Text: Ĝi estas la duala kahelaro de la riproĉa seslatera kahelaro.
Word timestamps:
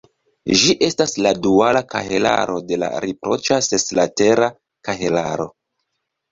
Ĝi 0.61 0.75
estas 0.87 1.13
la 1.25 1.33
duala 1.47 1.83
kahelaro 1.91 2.57
de 2.71 2.81
la 2.85 2.91
riproĉa 3.07 3.61
seslatera 3.69 4.51
kahelaro. 4.91 5.51